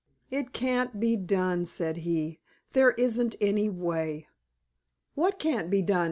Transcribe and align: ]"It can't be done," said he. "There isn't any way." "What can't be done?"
]"It 0.31 0.51
can't 0.51 0.99
be 0.99 1.15
done," 1.15 1.67
said 1.67 1.97
he. 1.97 2.39
"There 2.73 2.93
isn't 2.93 3.35
any 3.39 3.69
way." 3.69 4.25
"What 5.13 5.37
can't 5.37 5.69
be 5.69 5.83
done?" 5.83 5.99